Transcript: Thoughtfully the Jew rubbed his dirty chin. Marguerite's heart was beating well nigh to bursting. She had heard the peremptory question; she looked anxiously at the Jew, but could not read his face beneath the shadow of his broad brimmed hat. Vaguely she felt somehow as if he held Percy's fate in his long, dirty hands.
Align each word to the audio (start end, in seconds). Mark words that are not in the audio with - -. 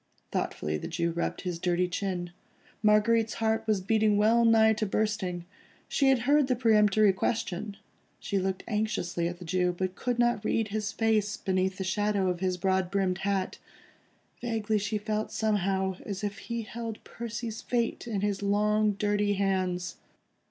Thoughtfully 0.31 0.79
the 0.79 0.87
Jew 0.87 1.11
rubbed 1.11 1.41
his 1.41 1.59
dirty 1.59 1.87
chin. 1.87 2.31
Marguerite's 2.81 3.35
heart 3.35 3.63
was 3.67 3.81
beating 3.81 4.17
well 4.17 4.43
nigh 4.45 4.73
to 4.73 4.87
bursting. 4.87 5.45
She 5.87 6.09
had 6.09 6.21
heard 6.21 6.47
the 6.47 6.55
peremptory 6.55 7.13
question; 7.13 7.77
she 8.19 8.39
looked 8.39 8.63
anxiously 8.67 9.27
at 9.27 9.37
the 9.37 9.45
Jew, 9.45 9.75
but 9.77 9.93
could 9.93 10.17
not 10.17 10.43
read 10.43 10.69
his 10.69 10.91
face 10.91 11.37
beneath 11.37 11.77
the 11.77 11.83
shadow 11.83 12.29
of 12.31 12.39
his 12.39 12.57
broad 12.57 12.89
brimmed 12.89 13.19
hat. 13.19 13.59
Vaguely 14.41 14.79
she 14.79 14.97
felt 14.97 15.31
somehow 15.31 15.97
as 16.03 16.23
if 16.23 16.39
he 16.39 16.63
held 16.63 17.03
Percy's 17.03 17.61
fate 17.61 18.07
in 18.07 18.21
his 18.21 18.41
long, 18.41 18.93
dirty 18.93 19.35
hands. 19.35 19.97